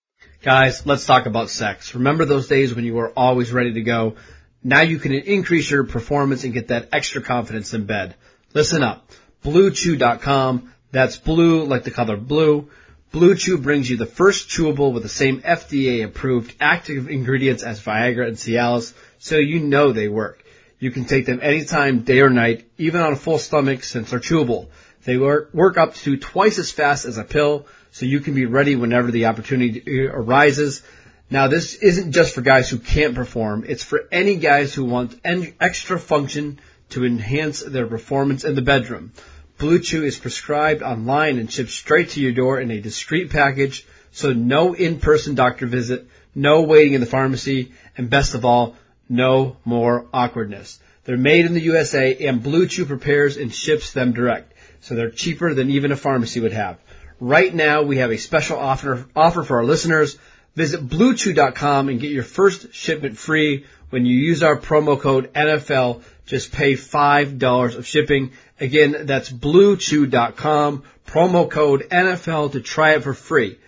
Guys, 0.42 0.84
let's 0.84 1.06
talk 1.06 1.26
about 1.26 1.48
sex. 1.48 1.94
Remember 1.94 2.24
those 2.24 2.48
days 2.48 2.74
when 2.74 2.84
you 2.84 2.94
were 2.94 3.10
always 3.16 3.50
ready 3.50 3.74
to 3.74 3.82
go? 3.82 4.16
Now 4.62 4.82
you 4.82 4.98
can 4.98 5.12
increase 5.12 5.70
your 5.70 5.84
performance 5.84 6.44
and 6.44 6.52
get 6.52 6.68
that 6.68 6.88
extra 6.92 7.22
confidence 7.22 7.72
in 7.72 7.86
bed. 7.86 8.14
Listen 8.52 8.82
up. 8.82 9.10
BlueChew.com. 9.42 10.72
That's 10.90 11.16
blue 11.16 11.64
like 11.64 11.84
the 11.84 11.90
color 11.90 12.16
blue. 12.16 12.70
Blue 13.10 13.36
Chew 13.36 13.58
brings 13.58 13.88
you 13.88 13.96
the 13.96 14.06
first 14.06 14.48
chewable 14.48 14.92
with 14.92 15.04
the 15.04 15.08
same 15.08 15.40
FDA 15.40 16.04
approved 16.04 16.54
active 16.60 17.08
ingredients 17.08 17.62
as 17.62 17.80
Viagra 17.80 18.26
and 18.26 18.36
Cialis, 18.36 18.92
so 19.18 19.36
you 19.36 19.60
know 19.60 19.92
they 19.92 20.08
work. 20.08 20.44
You 20.78 20.90
can 20.90 21.04
take 21.04 21.26
them 21.26 21.40
anytime, 21.42 22.00
day 22.00 22.20
or 22.20 22.30
night, 22.30 22.66
even 22.78 23.00
on 23.00 23.12
a 23.12 23.16
full 23.16 23.38
stomach 23.38 23.84
since 23.84 24.10
they're 24.10 24.20
chewable. 24.20 24.68
They 25.04 25.16
work, 25.16 25.78
up 25.78 25.94
to 25.96 26.16
twice 26.16 26.58
as 26.58 26.70
fast 26.70 27.04
as 27.04 27.18
a 27.18 27.24
pill, 27.24 27.66
so 27.92 28.06
you 28.06 28.20
can 28.20 28.34
be 28.34 28.46
ready 28.46 28.74
whenever 28.76 29.10
the 29.10 29.26
opportunity 29.26 30.06
arises. 30.06 30.82
Now 31.30 31.48
this 31.48 31.74
isn't 31.74 32.12
just 32.12 32.34
for 32.34 32.40
guys 32.42 32.68
who 32.68 32.78
can't 32.78 33.14
perform, 33.14 33.64
it's 33.66 33.84
for 33.84 34.08
any 34.10 34.36
guys 34.36 34.74
who 34.74 34.84
want 34.84 35.18
extra 35.24 35.98
function 35.98 36.58
to 36.90 37.04
enhance 37.04 37.60
their 37.60 37.86
performance 37.86 38.44
in 38.44 38.54
the 38.54 38.62
bedroom. 38.62 39.12
Blue 39.58 39.78
Chew 39.78 40.04
is 40.04 40.18
prescribed 40.18 40.82
online 40.82 41.38
and 41.38 41.50
shipped 41.50 41.70
straight 41.70 42.10
to 42.10 42.20
your 42.20 42.32
door 42.32 42.60
in 42.60 42.70
a 42.70 42.80
discreet 42.80 43.30
package, 43.30 43.86
so 44.10 44.32
no 44.32 44.74
in-person 44.74 45.34
doctor 45.34 45.66
visit, 45.66 46.08
no 46.34 46.62
waiting 46.62 46.94
in 46.94 47.00
the 47.00 47.06
pharmacy, 47.06 47.72
and 47.96 48.10
best 48.10 48.34
of 48.34 48.44
all, 48.44 48.76
no 49.08 49.56
more 49.64 50.06
awkwardness. 50.12 50.78
They're 51.04 51.16
made 51.16 51.44
in 51.44 51.54
the 51.54 51.60
USA 51.60 52.16
and 52.16 52.42
Blue 52.42 52.66
Chew 52.66 52.86
prepares 52.86 53.36
and 53.36 53.54
ships 53.54 53.92
them 53.92 54.12
direct, 54.12 54.52
so 54.80 54.94
they're 54.94 55.10
cheaper 55.10 55.52
than 55.52 55.70
even 55.70 55.92
a 55.92 55.96
pharmacy 55.96 56.40
would 56.40 56.52
have. 56.52 56.78
Right 57.20 57.54
now, 57.54 57.82
we 57.82 57.98
have 57.98 58.10
a 58.10 58.16
special 58.16 58.58
offer, 58.58 59.06
offer 59.14 59.42
for 59.42 59.58
our 59.58 59.64
listeners. 59.64 60.18
Visit 60.54 60.86
BlueChew.com 60.86 61.88
and 61.88 62.00
get 62.00 62.10
your 62.10 62.22
first 62.22 62.72
shipment 62.72 63.18
free 63.18 63.66
when 63.90 64.06
you 64.06 64.16
use 64.16 64.42
our 64.42 64.56
promo 64.56 64.98
code 64.98 65.32
NFL. 65.34 66.02
Just 66.26 66.52
pay 66.52 66.74
$5 66.74 67.76
of 67.76 67.86
shipping. 67.86 68.32
Again, 68.60 69.06
that's 69.06 69.30
bluechew.com, 69.30 70.84
promo 71.06 71.50
code 71.50 71.88
NFL 71.90 72.52
to 72.52 72.60
try 72.60 72.94
it 72.94 73.02
for 73.02 73.14
free. 73.14 73.58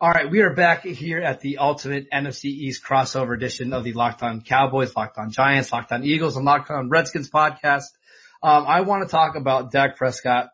All 0.00 0.10
right, 0.10 0.30
we 0.30 0.40
are 0.40 0.54
back 0.54 0.84
here 0.84 1.20
at 1.20 1.40
the 1.40 1.58
ultimate 1.58 2.10
NFC 2.10 2.46
East 2.46 2.82
crossover 2.82 3.34
edition 3.34 3.74
of 3.74 3.84
the 3.84 3.92
Locked 3.92 4.22
On 4.22 4.40
Cowboys, 4.40 4.96
Locked 4.96 5.18
On 5.18 5.30
Giants, 5.30 5.72
Locked 5.72 5.92
On 5.92 6.02
Eagles, 6.04 6.36
and 6.36 6.44
Locked 6.46 6.70
On 6.70 6.88
Redskins 6.88 7.28
podcast. 7.28 7.84
Um, 8.42 8.64
I 8.66 8.80
want 8.80 9.02
to 9.06 9.10
talk 9.10 9.36
about 9.36 9.72
Dak 9.72 9.96
Prescott 9.96 10.48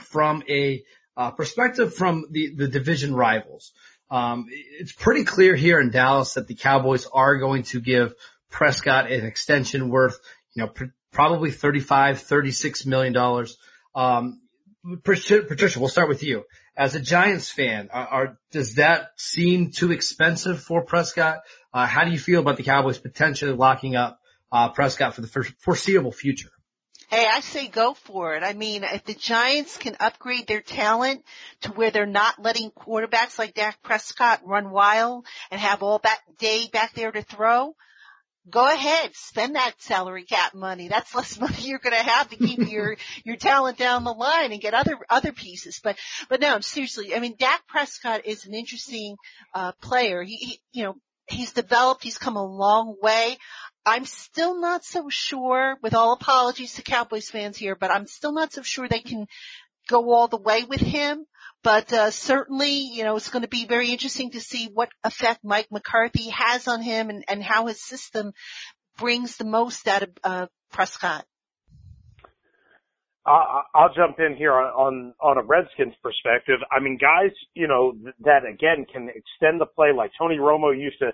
from 0.00 0.42
a 0.48 0.82
Uh, 1.18 1.32
perspective 1.32 1.92
from 1.94 2.26
the, 2.30 2.54
the 2.54 2.68
division 2.68 3.12
rivals. 3.12 3.72
Um, 4.08 4.46
it's 4.78 4.92
pretty 4.92 5.24
clear 5.24 5.56
here 5.56 5.80
in 5.80 5.90
Dallas 5.90 6.34
that 6.34 6.46
the 6.46 6.54
Cowboys 6.54 7.08
are 7.12 7.38
going 7.38 7.64
to 7.64 7.80
give 7.80 8.14
Prescott 8.50 9.10
an 9.10 9.26
extension 9.26 9.90
worth, 9.90 10.16
you 10.54 10.62
know, 10.62 10.68
pr- 10.68 10.94
probably 11.12 11.50
35, 11.50 12.20
36 12.20 12.86
million 12.86 13.12
dollars. 13.12 13.58
Um, 13.96 14.40
Patricia, 15.04 15.80
we'll 15.80 15.88
start 15.88 16.08
with 16.08 16.22
you. 16.22 16.44
As 16.76 16.94
a 16.94 17.00
Giants 17.00 17.50
fan, 17.50 17.88
are, 17.92 18.06
are 18.06 18.38
does 18.52 18.76
that 18.76 19.10
seem 19.16 19.70
too 19.70 19.92
expensive 19.92 20.62
for 20.62 20.84
Prescott? 20.84 21.40
Uh, 21.74 21.86
how 21.86 22.04
do 22.04 22.10
you 22.10 22.18
feel 22.18 22.40
about 22.40 22.56
the 22.56 22.62
Cowboys 22.62 22.98
potentially 22.98 23.52
locking 23.52 23.96
up 23.96 24.20
uh, 24.52 24.68
Prescott 24.70 25.14
for 25.14 25.20
the 25.20 25.52
foreseeable 25.58 26.12
future? 26.12 26.50
Hey, 27.10 27.26
I 27.26 27.40
say 27.40 27.68
go 27.68 27.94
for 27.94 28.34
it. 28.34 28.42
I 28.42 28.52
mean, 28.52 28.84
if 28.84 29.04
the 29.04 29.14
Giants 29.14 29.78
can 29.78 29.96
upgrade 29.98 30.46
their 30.46 30.60
talent 30.60 31.24
to 31.62 31.70
where 31.72 31.90
they're 31.90 32.04
not 32.04 32.40
letting 32.40 32.70
quarterbacks 32.70 33.38
like 33.38 33.54
Dak 33.54 33.82
Prescott 33.82 34.42
run 34.44 34.70
wild 34.70 35.26
and 35.50 35.58
have 35.58 35.82
all 35.82 36.00
that 36.00 36.20
day 36.38 36.68
back 36.70 36.94
there 36.94 37.10
to 37.10 37.22
throw, 37.22 37.74
go 38.50 38.72
ahead, 38.72 39.10
spend 39.14 39.54
that 39.56 39.74
salary 39.78 40.24
cap 40.24 40.54
money. 40.54 40.88
That's 40.88 41.14
less 41.14 41.38
money 41.40 41.56
you're 41.60 41.78
going 41.78 41.96
to 41.96 42.10
have 42.10 42.28
to 42.30 42.36
keep 42.36 42.58
your 42.70 42.96
your 43.24 43.36
talent 43.36 43.78
down 43.78 44.04
the 44.04 44.12
line 44.12 44.52
and 44.52 44.60
get 44.60 44.74
other 44.74 44.98
other 45.08 45.32
pieces. 45.32 45.80
But 45.82 45.96
but 46.28 46.40
no, 46.40 46.60
seriously, 46.60 47.14
I 47.14 47.20
mean, 47.20 47.36
Dak 47.38 47.66
Prescott 47.66 48.26
is 48.26 48.46
an 48.46 48.54
interesting 48.54 49.16
uh 49.54 49.72
player. 49.80 50.22
He, 50.22 50.36
he 50.36 50.60
you 50.72 50.84
know 50.84 50.96
he's 51.26 51.52
developed. 51.52 52.02
He's 52.02 52.18
come 52.18 52.36
a 52.36 52.44
long 52.44 52.96
way. 53.00 53.36
I'm 53.86 54.04
still 54.04 54.60
not 54.60 54.84
so 54.84 55.08
sure, 55.08 55.76
with 55.82 55.94
all 55.94 56.12
apologies 56.12 56.74
to 56.74 56.82
Cowboys 56.82 57.30
fans 57.30 57.56
here, 57.56 57.74
but 57.74 57.90
I'm 57.90 58.06
still 58.06 58.32
not 58.32 58.52
so 58.52 58.62
sure 58.62 58.86
they 58.86 59.00
can 59.00 59.26
go 59.88 60.12
all 60.12 60.28
the 60.28 60.36
way 60.36 60.64
with 60.64 60.80
him. 60.80 61.24
But 61.62 61.92
uh, 61.92 62.10
certainly, 62.10 62.70
you 62.92 63.04
know, 63.04 63.16
it's 63.16 63.30
going 63.30 63.42
to 63.42 63.48
be 63.48 63.66
very 63.66 63.90
interesting 63.90 64.30
to 64.30 64.40
see 64.40 64.68
what 64.72 64.90
effect 65.02 65.40
Mike 65.42 65.68
McCarthy 65.70 66.30
has 66.30 66.68
on 66.68 66.82
him 66.82 67.10
and, 67.10 67.24
and 67.28 67.42
how 67.42 67.66
his 67.66 67.82
system 67.82 68.32
brings 68.96 69.36
the 69.36 69.44
most 69.44 69.86
out 69.88 70.02
of 70.02 70.10
uh, 70.22 70.46
Prescott. 70.72 71.24
I'll 73.28 73.92
jump 73.94 74.18
in 74.18 74.36
here 74.36 74.54
on, 74.54 74.72
on 74.72 75.14
on 75.20 75.36
a 75.36 75.42
Redskins 75.42 75.92
perspective. 76.02 76.60
I 76.72 76.80
mean, 76.80 76.96
guys, 76.98 77.30
you 77.52 77.68
know 77.68 77.92
that 78.20 78.46
again 78.46 78.86
can 78.90 79.10
extend 79.10 79.60
the 79.60 79.66
play 79.66 79.92
like 79.94 80.12
Tony 80.18 80.36
Romo 80.36 80.72
used 80.72 80.98
to 81.00 81.12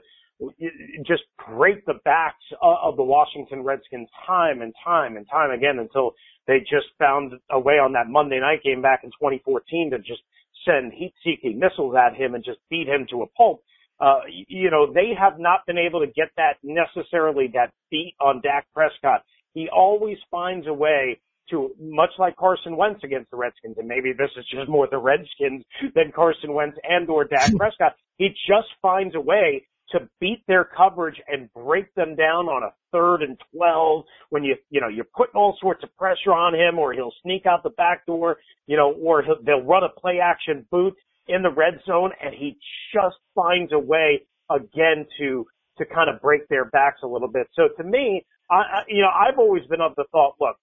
just 1.07 1.23
break 1.49 1.85
the 1.87 1.95
backs 2.05 2.45
of 2.63 2.97
the 2.97 3.03
Washington 3.03 3.63
Redskins 3.63 4.09
time 4.27 4.63
and 4.63 4.73
time 4.85 5.17
and 5.17 5.27
time 5.29 5.51
again 5.51 5.79
until 5.79 6.15
they 6.47 6.61
just 6.61 6.87
found 6.99 7.33
a 7.51 7.59
way 7.59 7.75
on 7.75 7.93
that 7.93 8.09
Monday 8.09 8.41
night 8.41 8.63
game 8.63 8.83
back 8.83 9.01
in 9.05 9.11
2014 9.11 9.91
to 9.91 9.99
just 9.99 10.23
send 10.65 10.93
heat-seeking 10.93 11.59
missiles 11.59 11.95
at 11.95 12.17
him 12.17 12.35
and 12.35 12.45
just 12.45 12.59
beat 12.71 12.89
him 12.89 13.07
to 13.11 13.23
a 13.23 13.27
pulp. 13.37 13.63
Uh, 14.01 14.21
you 14.49 14.71
know, 14.71 14.93
they 14.93 15.13
have 15.19 15.39
not 15.39 15.61
been 15.67 15.79
able 15.79 16.01
to 16.01 16.07
get 16.07 16.29
that 16.37 16.55
necessarily 16.63 17.49
that 17.55 17.71
beat 17.91 18.15
on 18.21 18.41
Dak 18.43 18.67
Prescott. 18.75 19.23
He 19.53 19.69
always 19.69 20.19
finds 20.31 20.67
a 20.67 20.73
way 20.73 21.21
to, 21.51 21.71
much 21.79 22.11
like 22.19 22.37
Carson 22.37 22.77
Wentz 22.77 23.05
against 23.05 23.31
the 23.31 23.37
Redskins, 23.37 23.77
and 23.79 23.87
maybe 23.87 24.13
this 24.13 24.31
is 24.37 24.45
just 24.51 24.69
more 24.69 24.89
the 24.91 24.99
Redskins 24.99 25.65
than 25.95 26.11
Carson 26.15 26.55
Wentz 26.55 26.77
and 26.83 27.09
or 27.09 27.25
Dak 27.25 27.55
Prescott. 27.57 27.95
He 28.17 28.29
just 28.29 28.69
finds 28.83 29.15
a 29.15 29.21
way 29.21 29.67
to 29.95 30.09
beat 30.21 30.43
their 30.49 30.65
coverage 30.65 31.21
and 31.29 31.49
break 31.53 31.95
them 31.95 32.17
down 32.17 32.47
on 32.47 32.65
a 32.65 32.73
third 32.93 33.23
and 33.23 33.39
12 33.57 34.05
when 34.31 34.43
you, 34.43 34.57
you 34.71 34.81
know, 34.81 34.89
you're 34.89 35.07
putting 35.17 35.37
all 35.37 35.57
sorts 35.61 35.83
of 35.85 35.97
pressure 35.97 36.33
on 36.33 36.55
him 36.55 36.79
or 36.79 36.93
he'll 36.93 37.13
sneak 37.23 37.47
out 37.47 37.63
the 37.63 37.71
back 37.71 38.05
door, 38.07 38.39
you 38.67 38.77
know, 38.77 38.93
or 38.93 39.23
they'll 39.45 39.63
run 39.63 39.85
a 39.85 40.01
play 40.01 40.19
action 40.23 40.67
boot 40.71 40.95
in 41.29 41.43
the 41.43 41.51
red 41.51 41.75
zone 41.87 42.11
and 42.23 42.35
he 42.35 42.57
just 42.93 43.17
finds 43.35 43.73
a 43.73 43.79
way 43.79 44.21
again 44.51 45.07
to, 45.19 45.47
to 45.79 45.85
kind 45.87 46.11
of 46.11 46.21
break 46.21 46.49
their 46.49 46.67
backs 46.67 47.01
a 47.05 47.07
little 47.07 47.29
bit. 47.29 47.47
So 47.55 47.69
to 47.77 47.85
me, 47.85 48.27
I, 48.51 48.83
you 48.89 49.01
know, 49.01 49.09
I've 49.09 49.39
always 49.39 49.65
been 49.67 49.81
of 49.81 49.95
the 49.97 50.05
thought, 50.13 50.35
look, 50.41 50.57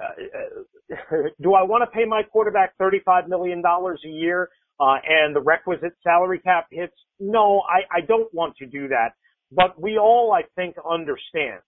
uh, 0.00 0.96
do 1.42 1.54
I 1.54 1.62
want 1.62 1.82
to 1.82 1.90
pay 1.90 2.04
my 2.04 2.22
quarterback 2.22 2.74
$35 2.78 3.28
million 3.28 3.62
a 3.64 4.08
year? 4.08 4.50
Uh, 4.80 4.96
and 5.06 5.34
the 5.34 5.40
requisite 5.40 5.94
salary 6.02 6.40
cap 6.40 6.66
hits. 6.70 6.94
No, 7.18 7.62
I, 7.68 7.98
I 7.98 8.00
don't 8.00 8.32
want 8.34 8.56
to 8.56 8.66
do 8.66 8.88
that. 8.88 9.10
But 9.52 9.80
we 9.80 9.98
all, 9.98 10.32
I 10.32 10.42
think, 10.56 10.76
understand. 10.88 11.60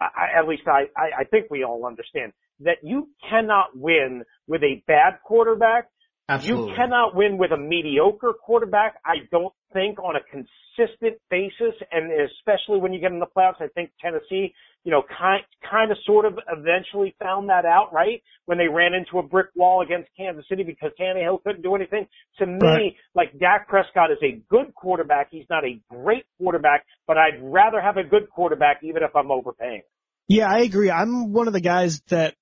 I, 0.00 0.38
at 0.38 0.46
least 0.46 0.62
I, 0.66 0.84
I, 0.96 1.22
I 1.22 1.24
think 1.24 1.46
we 1.50 1.64
all 1.64 1.86
understand 1.86 2.32
that 2.60 2.78
you 2.82 3.08
cannot 3.28 3.68
win 3.74 4.22
with 4.46 4.62
a 4.62 4.82
bad 4.86 5.18
quarterback. 5.24 5.88
Absolutely. 6.28 6.70
You 6.70 6.76
cannot 6.76 7.14
win 7.14 7.38
with 7.38 7.52
a 7.52 7.56
mediocre 7.56 8.32
quarterback. 8.32 8.96
I 9.04 9.26
don't 9.30 9.54
think 9.76 9.98
on 10.00 10.16
a 10.16 10.24
consistent 10.32 11.20
basis, 11.28 11.76
and 11.92 12.08
especially 12.08 12.80
when 12.80 12.92
you 12.92 13.00
get 13.00 13.12
in 13.12 13.20
the 13.20 13.28
playoffs. 13.36 13.60
I 13.60 13.68
think 13.68 13.90
Tennessee 14.00 14.54
you 14.86 14.92
know, 14.92 15.02
kind, 15.18 15.42
kind 15.68 15.90
of 15.90 15.98
sort 16.06 16.24
of 16.24 16.38
eventually 16.46 17.12
found 17.20 17.48
that 17.48 17.64
out, 17.64 17.92
right? 17.92 18.22
When 18.44 18.56
they 18.56 18.68
ran 18.68 18.94
into 18.94 19.18
a 19.18 19.22
brick 19.22 19.48
wall 19.56 19.82
against 19.82 20.08
Kansas 20.16 20.44
City 20.48 20.62
because 20.62 20.92
Tannehill 20.98 21.42
couldn't 21.42 21.62
do 21.62 21.74
anything. 21.74 22.06
To 22.38 22.46
me, 22.46 22.58
right. 22.62 22.94
like 23.12 23.36
Dak 23.36 23.66
Prescott 23.66 24.12
is 24.12 24.18
a 24.22 24.40
good 24.48 24.72
quarterback. 24.76 25.26
He's 25.32 25.44
not 25.50 25.64
a 25.64 25.80
great 25.90 26.24
quarterback, 26.38 26.86
but 27.08 27.18
I'd 27.18 27.42
rather 27.42 27.80
have 27.80 27.96
a 27.96 28.04
good 28.04 28.30
quarterback 28.30 28.78
even 28.84 29.02
if 29.02 29.10
I'm 29.16 29.32
overpaying. 29.32 29.82
Yeah, 30.28 30.48
I 30.48 30.60
agree. 30.60 30.88
I'm 30.88 31.32
one 31.32 31.48
of 31.48 31.52
the 31.52 31.60
guys 31.60 32.00
that 32.08 32.36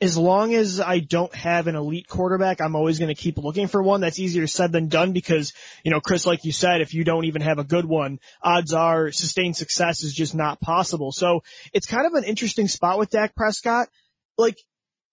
as 0.00 0.18
long 0.18 0.54
as 0.54 0.78
I 0.78 0.98
don't 0.98 1.34
have 1.34 1.68
an 1.68 1.74
elite 1.74 2.06
quarterback, 2.06 2.60
I'm 2.60 2.76
always 2.76 2.98
going 2.98 3.14
to 3.14 3.20
keep 3.20 3.38
looking 3.38 3.66
for 3.66 3.82
one. 3.82 4.02
That's 4.02 4.18
easier 4.18 4.46
said 4.46 4.70
than 4.70 4.88
done 4.88 5.12
because, 5.12 5.54
you 5.84 5.90
know, 5.90 6.00
Chris, 6.00 6.26
like 6.26 6.44
you 6.44 6.52
said, 6.52 6.82
if 6.82 6.92
you 6.92 7.02
don't 7.02 7.24
even 7.24 7.40
have 7.40 7.58
a 7.58 7.64
good 7.64 7.86
one, 7.86 8.18
odds 8.42 8.74
are 8.74 9.10
sustained 9.10 9.56
success 9.56 10.02
is 10.02 10.12
just 10.12 10.34
not 10.34 10.60
possible. 10.60 11.12
So 11.12 11.42
it's 11.72 11.86
kind 11.86 12.06
of 12.06 12.12
an 12.12 12.24
interesting 12.24 12.68
spot 12.68 12.98
with 12.98 13.10
Dak 13.10 13.34
Prescott. 13.34 13.88
Like, 14.36 14.58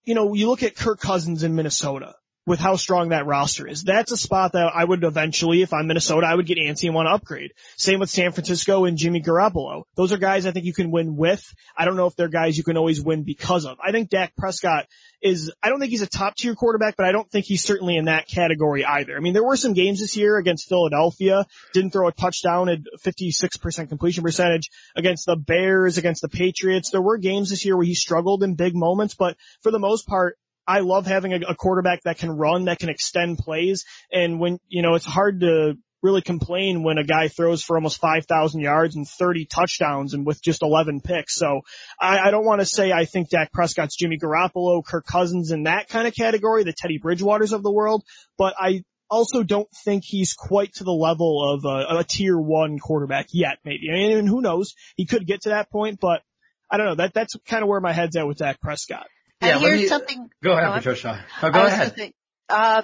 you 0.04 0.16
know, 0.16 0.34
you 0.34 0.50
look 0.50 0.64
at 0.64 0.76
Kirk 0.76 1.00
Cousins 1.00 1.44
in 1.44 1.56
Minnesota 1.56 2.16
with 2.46 2.60
how 2.60 2.76
strong 2.76 3.10
that 3.10 3.26
roster 3.26 3.68
is. 3.68 3.84
That's 3.84 4.12
a 4.12 4.18
spot 4.18 4.54
that 4.54 4.72
I 4.74 4.84
would 4.84 5.04
eventually, 5.04 5.62
if 5.62 5.74
I'm 5.74 5.88
Minnesota, 5.88 6.28
I 6.28 6.36
would 6.36 6.46
get 6.46 6.58
antsy 6.58 6.86
and 6.86 6.96
want 6.96 7.08
to 7.08 7.14
upgrade. 7.14 7.54
Same 7.78 8.00
with 8.00 8.10
San 8.10 8.32
Francisco 8.32 8.86
and 8.86 8.98
Jimmy 8.98 9.22
Garoppolo. 9.22 9.84
Those 9.96 10.12
are 10.12 10.18
guys 10.18 10.46
I 10.46 10.52
think 10.52 10.66
you 10.66 10.74
can 10.74 10.92
win 10.92 11.16
with. 11.16 11.54
I 11.78 11.86
don't 11.86 11.96
know 11.96 12.08
if 12.08 12.16
they're 12.16 12.28
guys 12.28 12.58
you 12.58 12.64
can 12.64 12.78
always 12.78 13.02
win 13.02 13.24
because 13.24 13.66
of. 13.66 13.78
I 13.84 13.92
think 13.92 14.10
Dak 14.10 14.36
Prescott 14.36 14.88
is, 15.22 15.52
I 15.64 15.70
don't 15.70 15.80
think 15.80 15.92
he's 15.92 16.02
a 16.02 16.08
top 16.08 16.36
tier 16.36 16.54
quarterback, 16.54 16.98
but 16.98 17.06
I 17.06 17.14
don't 17.14 17.30
think 17.32 17.46
he's 17.46 17.64
certainly 17.64 17.96
in 17.96 18.06
that 18.06 18.28
category 18.28 18.84
either. 18.84 19.16
I 19.16 19.22
mean, 19.22 19.34
there 19.34 19.44
were 19.44 19.56
some 19.56 19.74
games 19.74 20.02
this 20.02 20.18
year 20.18 20.38
against 20.38 20.68
Philadelphia, 20.68 21.46
didn't 21.74 21.92
throw 21.92 22.10
a 22.10 22.12
touchdown 22.12 22.68
at 22.68 22.80
56% 23.06 23.88
completion 23.88 24.24
percentage 24.24 24.70
against 24.98 25.26
the 25.26 25.38
Bears, 25.38 25.98
against 25.98 26.22
the 26.22 26.30
Patriots. 26.30 26.90
There 26.90 27.02
were 27.02 27.18
games 27.18 27.50
this 27.50 27.64
year 27.64 27.78
where 27.78 27.86
he 27.86 27.96
struggled 27.96 28.44
in 28.44 28.56
big 28.56 28.76
moments, 28.76 29.16
but 29.16 29.38
for 29.62 29.72
the 29.72 29.80
most 29.80 30.06
part, 30.08 30.38
I 30.68 30.80
love 30.80 31.06
having 31.06 31.34
a, 31.34 31.40
a 31.50 31.56
quarterback 31.56 32.04
that 32.04 32.18
can 32.18 32.32
run, 32.32 32.66
that 32.66 32.80
can 32.80 32.90
extend 32.90 33.38
plays. 33.38 33.86
And 34.12 34.40
when, 34.40 34.60
you 34.68 34.82
know, 34.82 34.96
it's 34.96 35.06
hard 35.06 35.42
to 35.42 35.78
really 36.04 36.22
complain 36.22 36.84
when 36.84 36.98
a 36.98 37.04
guy 37.04 37.30
throws 37.30 37.64
for 37.64 37.78
almost 37.78 38.00
5,000 38.00 38.60
yards 38.60 38.96
and 38.96 39.08
30 39.08 39.46
touchdowns 39.46 40.14
and 40.14 40.26
with 40.26 40.42
just 40.44 40.62
11 40.62 41.02
picks. 41.02 41.36
So 41.36 41.62
I, 42.00 42.20
I 42.20 42.32
don't 42.32 42.46
want 42.46 42.60
to 42.60 42.66
say 42.66 42.92
I 42.92 43.06
think 43.06 43.30
Dak 43.30 43.54
Prescott's 43.54 43.96
Jimmy 43.96 44.20
Garoppolo, 44.20 44.84
Kirk 44.86 45.06
Cousins 45.06 45.52
in 45.52 45.64
that 45.64 45.88
kind 45.88 46.06
of 46.08 46.14
category, 46.14 46.64
the 46.64 46.74
Teddy 46.74 47.00
Bridgewaters 47.00 47.54
of 47.54 47.64
the 47.64 47.72
world, 47.72 48.04
but 48.38 48.54
I 48.60 48.84
also 49.10 49.44
don't 49.44 49.70
think 49.86 50.04
he's 50.06 50.34
quite 50.34 50.74
to 50.74 50.84
the 50.84 50.92
level 50.92 51.54
of 51.54 51.66
a, 51.66 52.00
a 52.00 52.04
tier 52.04 52.38
one 52.38 52.80
quarterback 52.80 53.28
yet, 53.32 53.60
maybe. 53.64 53.90
Mean, 53.90 54.28
who 54.28 54.42
knows? 54.42 54.74
He 54.98 55.06
could 55.06 55.26
get 55.26 55.44
to 55.44 55.50
that 55.50 55.72
point, 55.72 56.00
but 56.02 56.22
I 56.70 56.78
don't 56.78 56.88
know. 56.88 56.96
That, 56.96 57.14
that's 57.14 57.36
kind 57.48 57.64
of 57.64 57.70
where 57.70 57.80
my 57.80 57.94
head's 57.94 58.16
at 58.16 58.28
with 58.28 58.38
Dak 58.38 58.60
Prescott. 58.60 59.08
And 59.44 59.62
yeah, 59.62 59.68
here's 59.68 59.82
me, 59.82 59.88
something. 59.88 60.30
Go 60.42 60.54
ahead, 60.54 60.74
Patricia. 60.74 61.26
Oh, 61.42 61.52
go 61.52 61.66
ahead. 61.66 61.96
Say, 61.98 62.14
uh, 62.50 62.84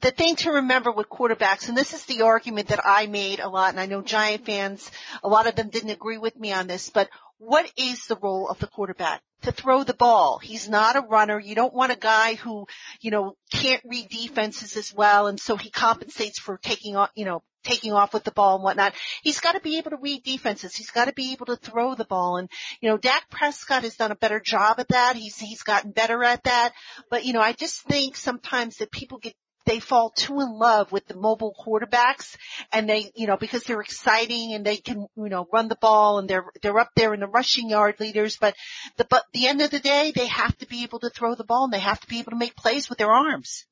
the 0.00 0.10
thing 0.10 0.36
to 0.36 0.52
remember 0.52 0.90
with 0.92 1.08
quarterbacks, 1.08 1.68
and 1.68 1.76
this 1.76 1.94
is 1.94 2.04
the 2.06 2.22
argument 2.22 2.68
that 2.68 2.80
I 2.84 3.06
made 3.06 3.40
a 3.40 3.48
lot, 3.48 3.70
and 3.70 3.80
I 3.80 3.86
know 3.86 4.02
Giant 4.02 4.44
fans, 4.44 4.90
a 5.22 5.28
lot 5.28 5.46
of 5.46 5.54
them 5.54 5.70
didn't 5.70 5.90
agree 5.90 6.18
with 6.18 6.38
me 6.38 6.52
on 6.52 6.66
this, 6.66 6.90
but 6.90 7.08
what 7.38 7.70
is 7.76 8.06
the 8.06 8.16
role 8.16 8.48
of 8.48 8.58
the 8.58 8.66
quarterback? 8.66 9.22
To 9.42 9.52
throw 9.52 9.84
the 9.84 9.94
ball. 9.94 10.38
He's 10.38 10.68
not 10.68 10.96
a 10.96 11.00
runner. 11.00 11.40
You 11.40 11.54
don't 11.54 11.72
want 11.72 11.92
a 11.92 11.96
guy 11.96 12.34
who, 12.34 12.66
you 13.00 13.10
know, 13.10 13.36
can't 13.50 13.82
read 13.84 14.08
defenses 14.10 14.76
as 14.76 14.92
well, 14.92 15.28
and 15.28 15.40
so 15.40 15.56
he 15.56 15.70
compensates 15.70 16.38
for 16.38 16.58
taking 16.58 16.96
on, 16.96 17.08
you 17.14 17.24
know, 17.24 17.42
taking 17.62 17.92
off 17.92 18.14
with 18.14 18.24
the 18.24 18.30
ball 18.30 18.56
and 18.56 18.64
whatnot. 18.64 18.94
He's 19.22 19.40
got 19.40 19.52
to 19.52 19.60
be 19.60 19.78
able 19.78 19.90
to 19.90 19.98
read 19.98 20.22
defenses. 20.22 20.74
He's 20.74 20.90
got 20.90 21.06
to 21.06 21.12
be 21.12 21.32
able 21.32 21.46
to 21.46 21.56
throw 21.56 21.94
the 21.94 22.04
ball. 22.04 22.36
And, 22.36 22.48
you 22.80 22.88
know, 22.88 22.96
Dak 22.96 23.30
Prescott 23.30 23.82
has 23.82 23.96
done 23.96 24.12
a 24.12 24.16
better 24.16 24.40
job 24.40 24.80
at 24.80 24.88
that. 24.88 25.16
He's, 25.16 25.38
he's 25.38 25.62
gotten 25.62 25.92
better 25.92 26.22
at 26.24 26.44
that. 26.44 26.72
But, 27.10 27.24
you 27.24 27.32
know, 27.32 27.40
I 27.40 27.52
just 27.52 27.82
think 27.82 28.16
sometimes 28.16 28.78
that 28.78 28.90
people 28.90 29.18
get 29.18 29.34
they 29.66 29.78
fall 29.78 30.10
too 30.10 30.40
in 30.40 30.52
love 30.52 30.90
with 30.90 31.06
the 31.06 31.14
mobile 31.14 31.54
quarterbacks 31.54 32.36
and 32.72 32.88
they, 32.88 33.10
you 33.14 33.26
know, 33.26 33.36
because 33.36 33.62
they're 33.62 33.80
exciting 33.80 34.54
and 34.54 34.64
they 34.64 34.76
can, 34.76 35.06
you 35.16 35.28
know, 35.28 35.46
run 35.52 35.68
the 35.68 35.76
ball 35.76 36.18
and 36.18 36.28
they're, 36.28 36.46
they're 36.62 36.78
up 36.78 36.90
there 36.96 37.14
in 37.14 37.20
the 37.20 37.28
rushing 37.28 37.68
yard 37.68 38.00
leaders. 38.00 38.36
But 38.40 38.54
the, 38.96 39.04
but 39.04 39.24
the 39.32 39.46
end 39.46 39.60
of 39.60 39.70
the 39.70 39.78
day, 39.78 40.12
they 40.14 40.26
have 40.26 40.56
to 40.58 40.66
be 40.66 40.82
able 40.82 41.00
to 41.00 41.10
throw 41.10 41.34
the 41.34 41.44
ball 41.44 41.64
and 41.64 41.72
they 41.72 41.78
have 41.78 42.00
to 42.00 42.08
be 42.08 42.18
able 42.20 42.30
to 42.30 42.38
make 42.38 42.56
plays 42.56 42.88
with 42.88 42.98
their 42.98 43.12
arms. 43.12 43.66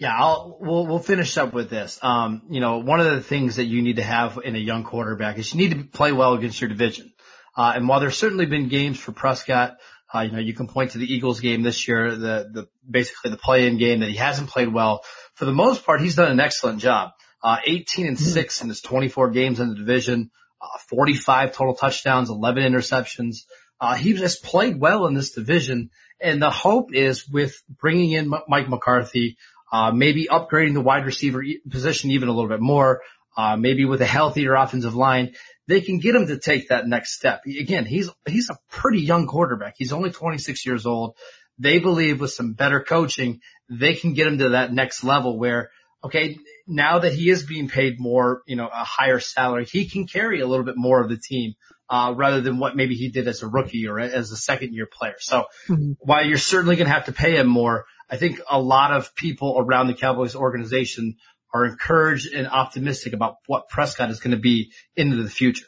Yeah, 0.00 0.16
I'll, 0.16 0.56
we'll, 0.58 0.86
we'll 0.86 0.98
finish 0.98 1.36
up 1.36 1.52
with 1.52 1.68
this. 1.68 1.98
Um, 2.02 2.40
you 2.48 2.60
know, 2.60 2.78
one 2.78 3.00
of 3.00 3.06
the 3.14 3.20
things 3.20 3.56
that 3.56 3.66
you 3.66 3.82
need 3.82 3.96
to 3.96 4.02
have 4.02 4.38
in 4.42 4.56
a 4.56 4.58
young 4.58 4.82
quarterback 4.82 5.36
is 5.38 5.52
you 5.52 5.58
need 5.58 5.76
to 5.76 5.84
play 5.84 6.10
well 6.10 6.32
against 6.32 6.58
your 6.58 6.68
division. 6.68 7.12
Uh, 7.54 7.74
and 7.76 7.86
while 7.86 8.00
there's 8.00 8.16
certainly 8.16 8.46
been 8.46 8.68
games 8.68 8.98
for 8.98 9.12
Prescott, 9.12 9.76
uh, 10.14 10.20
you 10.20 10.32
know, 10.32 10.38
you 10.38 10.54
can 10.54 10.68
point 10.68 10.92
to 10.92 10.98
the 10.98 11.04
Eagles 11.04 11.40
game 11.40 11.62
this 11.62 11.86
year, 11.86 12.12
the, 12.16 12.48
the, 12.50 12.68
basically 12.90 13.30
the 13.30 13.36
play-in 13.36 13.76
game 13.76 14.00
that 14.00 14.08
he 14.08 14.16
hasn't 14.16 14.48
played 14.48 14.72
well. 14.72 15.04
For 15.34 15.44
the 15.44 15.52
most 15.52 15.84
part, 15.84 16.00
he's 16.00 16.16
done 16.16 16.32
an 16.32 16.40
excellent 16.40 16.80
job. 16.80 17.10
Uh, 17.42 17.58
18 17.62 18.06
and 18.06 18.18
6 18.18 18.62
in 18.62 18.68
his 18.70 18.80
24 18.80 19.30
games 19.32 19.60
in 19.60 19.68
the 19.68 19.74
division, 19.74 20.30
uh, 20.62 20.78
45 20.88 21.52
total 21.52 21.74
touchdowns, 21.74 22.30
11 22.30 22.62
interceptions. 22.62 23.44
Uh, 23.78 23.96
he 23.96 24.14
just 24.14 24.42
played 24.42 24.80
well 24.80 25.06
in 25.06 25.12
this 25.12 25.32
division. 25.32 25.90
And 26.22 26.40
the 26.40 26.50
hope 26.50 26.94
is 26.94 27.28
with 27.28 27.62
bringing 27.68 28.12
in 28.12 28.32
Mike 28.48 28.68
McCarthy, 28.70 29.36
uh, 29.72 29.90
maybe 29.92 30.26
upgrading 30.30 30.74
the 30.74 30.80
wide 30.80 31.06
receiver 31.06 31.44
position 31.68 32.10
even 32.10 32.28
a 32.28 32.32
little 32.32 32.48
bit 32.48 32.60
more, 32.60 33.02
uh, 33.36 33.56
maybe 33.56 33.84
with 33.84 34.02
a 34.02 34.06
healthier 34.06 34.54
offensive 34.54 34.94
line, 34.94 35.34
they 35.68 35.80
can 35.80 35.98
get 35.98 36.14
him 36.14 36.26
to 36.26 36.38
take 36.38 36.68
that 36.68 36.86
next 36.86 37.14
step. 37.14 37.42
Again, 37.46 37.86
he's, 37.86 38.10
he's 38.26 38.50
a 38.50 38.58
pretty 38.68 39.00
young 39.00 39.26
quarterback. 39.26 39.74
He's 39.76 39.92
only 39.92 40.10
26 40.10 40.66
years 40.66 40.84
old. 40.86 41.16
They 41.58 41.78
believe 41.78 42.20
with 42.20 42.32
some 42.32 42.54
better 42.54 42.80
coaching, 42.80 43.40
they 43.68 43.94
can 43.94 44.14
get 44.14 44.26
him 44.26 44.38
to 44.38 44.48
that 44.50 44.72
next 44.72 45.04
level 45.04 45.38
where, 45.38 45.70
okay, 46.02 46.38
now 46.66 47.00
that 47.00 47.12
he 47.12 47.30
is 47.30 47.44
being 47.44 47.68
paid 47.68 48.00
more, 48.00 48.42
you 48.46 48.56
know, 48.56 48.66
a 48.66 48.84
higher 48.84 49.20
salary, 49.20 49.66
he 49.66 49.88
can 49.88 50.06
carry 50.06 50.40
a 50.40 50.46
little 50.46 50.64
bit 50.64 50.76
more 50.76 51.00
of 51.00 51.08
the 51.08 51.18
team 51.18 51.54
uh, 51.88 52.14
rather 52.16 52.40
than 52.40 52.58
what 52.58 52.76
maybe 52.76 52.94
he 52.94 53.10
did 53.10 53.28
as 53.28 53.42
a 53.42 53.48
rookie 53.48 53.86
or 53.88 54.00
as 54.00 54.30
a 54.30 54.36
second 54.36 54.72
year 54.72 54.86
player. 54.90 55.16
So 55.18 55.44
mm-hmm. 55.68 55.92
while 55.98 56.24
you're 56.24 56.38
certainly 56.38 56.76
going 56.76 56.86
to 56.86 56.94
have 56.94 57.06
to 57.06 57.12
pay 57.12 57.36
him 57.36 57.46
more, 57.46 57.84
I 58.10 58.16
think 58.16 58.40
a 58.50 58.60
lot 58.60 58.92
of 58.92 59.14
people 59.14 59.56
around 59.58 59.86
the 59.86 59.94
Cowboys 59.94 60.34
organization 60.34 61.16
are 61.54 61.64
encouraged 61.64 62.32
and 62.34 62.48
optimistic 62.48 63.12
about 63.12 63.36
what 63.46 63.68
Prescott 63.68 64.10
is 64.10 64.20
going 64.20 64.32
to 64.32 64.40
be 64.40 64.72
into 64.96 65.22
the 65.22 65.30
future. 65.30 65.66